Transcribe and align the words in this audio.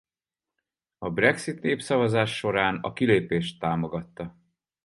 A 0.99 1.09
Brexit-népszavazás 1.09 2.37
során 2.37 2.75
a 2.81 2.93
kilépést 2.93 3.59
támogatta. 3.59 4.35